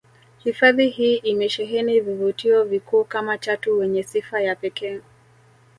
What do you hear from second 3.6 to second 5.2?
wenye sifa ya pekee